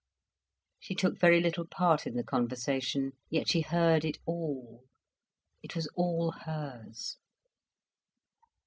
She 0.79 0.95
took 0.95 1.19
very 1.19 1.39
little 1.39 1.67
part 1.67 2.07
in 2.07 2.15
the 2.15 2.23
conversation, 2.23 3.11
yet 3.29 3.47
she 3.47 3.61
heard 3.61 4.03
it 4.03 4.17
all, 4.25 4.83
it 5.61 5.75
was 5.75 5.87
all 5.95 6.31
hers. 6.31 7.19